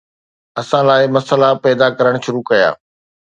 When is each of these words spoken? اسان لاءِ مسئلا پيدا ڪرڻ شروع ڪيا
اسان 0.59 0.83
لاءِ 0.87 1.01
مسئلا 1.15 1.49
پيدا 1.63 1.87
ڪرڻ 1.97 2.13
شروع 2.25 2.43
ڪيا 2.49 2.69